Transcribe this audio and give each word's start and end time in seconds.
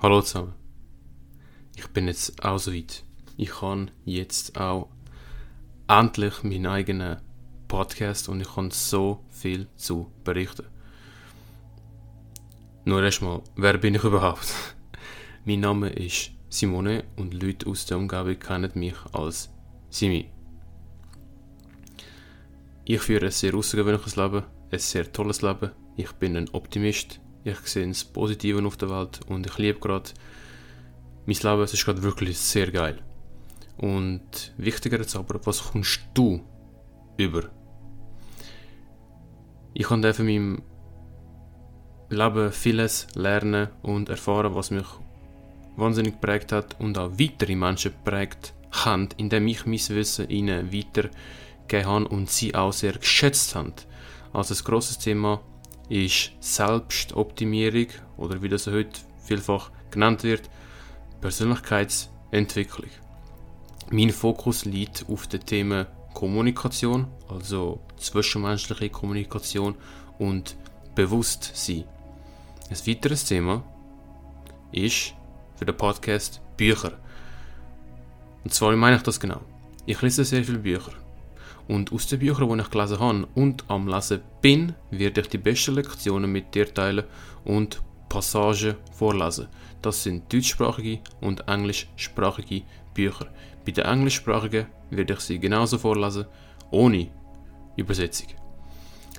Hallo 0.00 0.22
zusammen. 0.22 0.54
Ich 1.74 1.88
bin 1.88 2.06
jetzt 2.06 2.44
auch 2.44 2.58
so 2.58 2.72
weit. 2.72 3.02
Ich 3.36 3.50
kann 3.50 3.90
jetzt 4.04 4.56
auch 4.56 4.90
endlich 5.88 6.44
meinen 6.44 6.66
eigenen 6.66 7.16
Podcast 7.66 8.28
und 8.28 8.40
ich 8.40 8.54
kann 8.54 8.70
so 8.70 9.24
viel 9.28 9.66
zu 9.74 10.12
berichten. 10.22 10.66
Nur 12.84 13.02
erstmal, 13.02 13.42
wer 13.56 13.76
bin 13.76 13.96
ich 13.96 14.04
überhaupt? 14.04 14.54
mein 15.44 15.58
Name 15.58 15.88
ist 15.88 16.30
Simone 16.48 17.02
und 17.16 17.34
Leute 17.34 17.66
aus 17.66 17.84
der 17.86 17.98
Umgebung 17.98 18.38
kennen 18.38 18.70
mich 18.74 18.94
als 19.12 19.50
Simi. 19.90 20.30
Ich 22.84 23.00
führe 23.00 23.26
ein 23.26 23.32
sehr 23.32 23.52
außergewöhnliches 23.52 24.14
Leben, 24.14 24.44
ein 24.70 24.78
sehr 24.78 25.12
tolles 25.12 25.42
Leben. 25.42 25.72
Ich 25.96 26.12
bin 26.12 26.36
ein 26.36 26.48
Optimist, 26.50 27.20
ich 27.44 27.58
sehe 27.60 27.86
das 27.86 28.04
Positive 28.04 28.64
auf 28.66 28.76
der 28.76 28.90
Welt 28.90 29.20
und 29.28 29.46
ich 29.46 29.58
liebe 29.58 29.78
gerade 29.78 30.10
mein 31.26 31.36
Leben. 31.36 31.62
Es 31.62 31.74
ist 31.74 31.84
gerade 31.84 32.02
wirklich 32.02 32.38
sehr 32.38 32.70
geil. 32.70 32.98
Und 33.76 34.52
wichtiger 34.56 34.98
jetzt 34.98 35.14
aber, 35.14 35.40
was 35.44 35.70
kommst 35.70 36.00
du 36.14 36.40
über? 37.16 37.44
Ich 39.72 39.84
konnte 39.84 40.12
von 40.14 40.26
meinem 40.26 40.62
Leben 42.10 42.50
vieles 42.52 43.06
lernen 43.14 43.68
und 43.82 44.08
erfahren, 44.08 44.54
was 44.54 44.70
mich 44.70 44.86
wahnsinnig 45.76 46.14
geprägt 46.14 46.50
hat 46.52 46.80
und 46.80 46.98
auch 46.98 47.12
weitere 47.18 47.54
Menschen 47.54 47.92
geprägt 47.92 48.54
haben, 48.72 49.08
indem 49.16 49.46
ich 49.46 49.66
mein 49.66 49.78
Wissen 49.90 50.28
ihnen 50.28 50.72
weitergegeben 50.72 51.86
habe 51.86 52.08
und 52.08 52.30
sie 52.30 52.54
auch 52.54 52.72
sehr 52.72 52.94
geschätzt 52.94 53.54
haben. 53.54 53.74
Also 54.32 54.54
ein 54.54 54.64
grosses 54.64 54.98
Thema 54.98 55.40
ist 55.88 56.32
Selbstoptimierung 56.40 57.88
oder 58.16 58.42
wie 58.42 58.48
das 58.48 58.66
heute 58.66 59.00
vielfach 59.24 59.70
genannt 59.90 60.22
wird, 60.22 60.48
Persönlichkeitsentwicklung. 61.20 62.90
Mein 63.90 64.10
Fokus 64.10 64.64
liegt 64.64 65.06
auf 65.08 65.26
den 65.26 65.44
Themen 65.44 65.86
Kommunikation, 66.14 67.06
also 67.28 67.80
zwischenmenschliche 67.96 68.90
Kommunikation 68.90 69.76
und 70.18 70.56
Bewusstsein. 70.94 71.84
Ein 72.70 72.86
weiteres 72.86 73.24
Thema 73.24 73.62
ist 74.72 75.14
für 75.56 75.64
den 75.64 75.76
Podcast 75.76 76.40
Bücher. 76.56 76.98
Und 78.44 78.52
zwar 78.52 78.74
meine 78.76 78.96
ich 78.96 79.02
das 79.02 79.20
genau. 79.20 79.40
Ich 79.86 80.02
lese 80.02 80.24
sehr 80.24 80.44
viele 80.44 80.58
Bücher. 80.58 80.92
Und 81.68 81.92
aus 81.92 82.06
den 82.06 82.18
Büchern, 82.18 82.48
die 82.48 82.62
ich 82.62 82.70
gelesen 82.70 82.98
habe 82.98 83.28
und 83.34 83.64
am 83.68 83.86
Lesen 83.86 84.22
bin, 84.40 84.74
werde 84.90 85.20
ich 85.20 85.28
die 85.28 85.38
besten 85.38 85.74
Lektionen 85.74 86.32
mit 86.32 86.54
dir 86.54 86.72
teilen 86.72 87.04
und 87.44 87.82
Passagen 88.08 88.76
vorlesen. 88.92 89.48
Das 89.82 90.02
sind 90.02 90.32
deutschsprachige 90.32 91.00
und 91.20 91.46
englischsprachige 91.46 92.62
Bücher. 92.94 93.26
Bei 93.64 93.72
den 93.72 93.84
englischsprachigen 93.84 94.66
werde 94.90 95.12
ich 95.12 95.20
sie 95.20 95.38
genauso 95.38 95.78
vorlesen, 95.78 96.24
ohne 96.70 97.08
Übersetzung. 97.76 98.28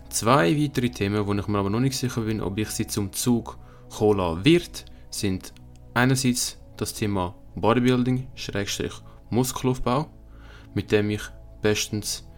Zwei 0.10 0.60
weitere 0.60 0.90
Themen, 0.90 1.26
wo 1.28 1.34
ich 1.34 1.48
mir 1.48 1.60
aber 1.60 1.70
noch 1.70 1.80
nicht 1.80 1.98
sicher 1.98 2.22
bin, 2.22 2.42
ob 2.42 2.58
ich 2.58 2.70
sie 2.70 2.88
zum 2.88 3.14
Zug 3.14 3.60
kommen 3.96 4.44
wird, 4.44 4.86
sind 5.12 5.54
einerseits 5.94 6.58
das 6.78 6.96
Thema 6.96 7.36
Bodybuilding, 7.56 8.28
Schrägstrich 8.34 8.94
Muskelaufbau, 9.30 10.08
mit 10.74 10.92
dem 10.92 11.12
ich 11.12 11.22
bestens 11.62 12.29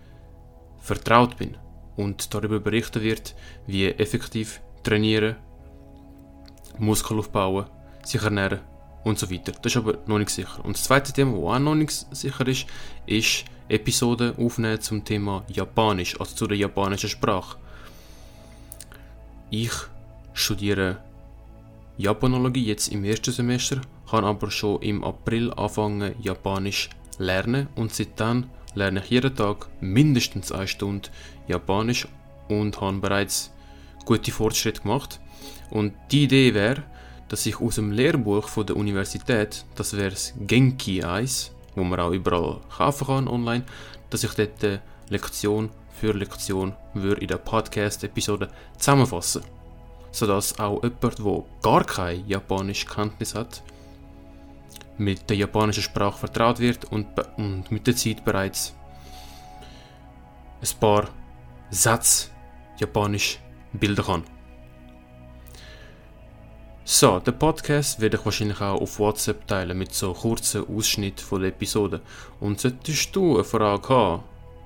vertraut 0.82 1.38
bin 1.38 1.58
und 1.96 2.34
darüber 2.34 2.60
berichten 2.60 3.02
wird, 3.02 3.36
wie 3.68 3.88
effektiv 3.88 4.62
trainieren, 4.84 5.36
Muskel 6.78 7.20
aufbauen, 7.20 7.66
sich 8.04 8.22
ernähren 8.22 8.60
und 9.04 9.20
so 9.20 9.30
weiter. 9.32 9.52
Das 9.52 9.74
ist 9.74 9.78
aber 9.78 9.98
noch 10.08 10.18
nicht 10.18 10.30
sicher. 10.30 10.64
Und 10.64 10.76
das 10.76 10.84
zweite 10.84 11.14
Thema, 11.14 11.34
das 11.34 11.56
auch 11.56 11.60
noch 11.60 11.76
nicht 11.76 11.92
sicher 11.92 12.48
ist, 12.48 12.66
ist 13.06 13.46
Episoden 13.70 14.38
aufnehmen 14.38 14.82
zum 14.82 15.06
Thema 15.06 15.44
Japanisch, 15.48 16.20
also 16.20 16.36
zu 16.36 16.48
der 16.48 16.58
japanischen 16.58 17.10
Sprache. 17.10 17.58
Ich 19.50 19.72
studiere 20.34 20.98
Japanologie 21.98 22.66
jetzt 22.66 22.88
im 22.88 23.04
ersten 23.04 23.32
Semester, 23.32 23.82
kann 24.10 24.26
aber 24.26 24.50
schon 24.50 24.82
im 24.82 25.04
April 25.04 25.54
anfangen 25.54 26.16
Japanisch 26.22 26.90
lernen 27.18 27.68
und 27.76 27.94
seitdem 27.94 28.46
lerne 28.76 29.02
ich 29.04 29.10
jeden 29.10 29.36
Tag 29.36 29.68
mindestens 29.80 30.52
eine 30.52 30.68
Stunde 30.68 31.10
Japanisch 31.48 32.08
und 32.48 32.80
habe 32.82 32.98
bereits 32.98 33.52
gute 34.06 34.32
Fortschritte 34.32 34.82
gemacht. 34.82 35.20
Und 35.70 35.94
die 36.12 36.24
Idee 36.24 36.54
wäre, 36.54 36.84
dass 37.30 37.46
ich 37.46 37.62
aus 37.62 37.76
dem 37.76 37.92
Lehrbuch 37.92 38.48
von 38.48 38.66
der 38.66 38.76
Universität, 38.76 39.66
das 39.76 39.96
wäre 39.96 40.10
das 40.10 40.34
Genki 40.40 41.04
1, 41.04 41.52
wo 41.76 41.84
man 41.84 42.00
auch 42.00 42.12
überall 42.12 42.60
kaufen 42.76 43.08
kann 43.08 43.28
online, 43.28 43.64
dass 44.10 44.24
ich 44.24 44.34
dort 44.34 44.82
Lektion 45.10 45.70
für 46.00 46.14
Lektion 46.14 46.74
würde 46.94 47.22
in 47.22 47.28
der 47.28 47.38
Podcast-Episode 47.38 48.50
zusammenfassen. 48.78 49.44
Sodass 50.12 50.60
auch 50.60 50.84
jemand, 50.84 51.20
der 51.20 51.44
gar 51.62 51.84
keine 51.86 52.24
japanische 52.28 52.88
Kenntnis 52.88 53.34
hat, 53.34 53.64
mit 54.98 55.30
der 55.30 55.38
japanischen 55.38 55.84
Sprache 55.84 56.20
vertraut 56.20 56.60
wird 56.60 56.86
und, 56.86 57.08
und 57.38 57.72
mit 57.72 57.88
der 57.88 57.96
Zeit 57.96 58.24
bereits 58.24 58.76
ein 60.62 60.80
paar 60.80 61.10
Sätze 61.70 62.30
japanisch 62.78 63.40
bilden 63.74 64.06
kann. 64.06 64.24
So, 66.84 67.20
den 67.20 67.38
Podcast 67.38 68.02
werde 68.02 68.18
ich 68.18 68.26
wahrscheinlich 68.26 68.60
auch 68.60 68.82
auf 68.82 69.00
WhatsApp 69.00 69.48
teilen 69.48 69.78
mit 69.78 69.94
so 69.94 70.14
kurzen 70.14 70.68
Ausschnitten 70.68 71.24
von 71.24 71.42
der 71.42 71.50
Episode. 71.50 72.02
Und 72.40 72.60
solltest 72.60 73.16
du 73.16 73.36
eine 73.36 73.44
Frage 73.44 73.90
haben, 73.90 74.24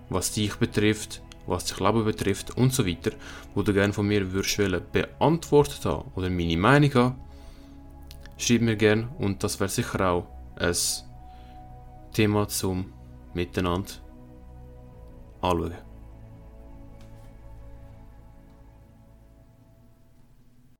was 0.09 0.31
dich 0.31 0.56
betrifft, 0.56 1.22
was 1.46 1.66
dich 1.66 1.80
Leben 1.80 2.06
betrifft 2.06 2.58
und 2.58 2.74
so 2.74 2.88
weiter, 2.88 3.12
wo 3.53 3.62
du 3.62 3.74
gerne 3.74 3.94
von 3.94 4.08
mir 4.08 4.31
würdest 4.31 4.58
beantwortet 4.91 5.85
haben 5.85 6.09
oder 6.16 6.30
meine 6.30 6.58
Meinung 6.58 6.94
haben, 6.94 7.16
schreib 8.38 8.62
mir 8.62 8.75
gerne 8.75 9.09
und 9.19 9.44
das 9.44 9.59
wäre 9.59 9.69
sicher 9.69 10.12
auch 10.12 10.28
ein 10.57 10.75
Thema 12.13 12.47
zum 12.47 12.94
Miteinander 13.34 13.91
anschauen. 15.41 15.75